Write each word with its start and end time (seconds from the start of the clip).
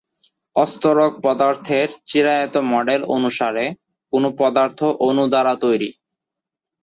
অস্তরক 0.55 1.11
পদার্থের 1.25 1.87
চিরায়ত 2.09 2.55
মডেল 2.71 3.01
অনুসারে, 3.15 3.65
কোন 4.13 4.23
পদার্থ 4.39 4.79
অণু 5.07 5.25
দ্বারা 5.33 5.53
তৈরি। 5.63 5.89